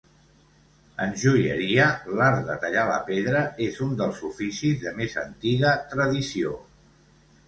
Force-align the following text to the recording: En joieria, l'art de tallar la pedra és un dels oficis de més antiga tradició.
En 1.07 1.11
joieria, 1.23 1.83
l'art 2.21 2.47
de 2.47 2.55
tallar 2.63 2.85
la 2.91 2.95
pedra 3.09 3.43
és 3.65 3.77
un 3.89 3.91
dels 3.99 4.21
oficis 4.31 4.79
de 4.87 4.95
més 5.03 5.13
antiga 5.25 5.75
tradició. 5.93 6.55